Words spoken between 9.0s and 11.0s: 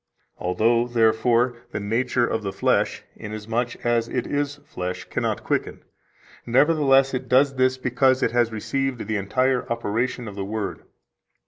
the entire operation of the Word.